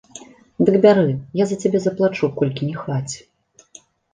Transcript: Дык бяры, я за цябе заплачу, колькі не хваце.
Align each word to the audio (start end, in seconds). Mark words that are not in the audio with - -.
Дык 0.69 0.77
бяры, 0.85 1.03
я 1.41 1.45
за 1.51 1.55
цябе 1.65 1.79
заплачу, 1.85 2.31
колькі 2.41 2.61
не 2.71 2.75
хваце. 2.81 3.19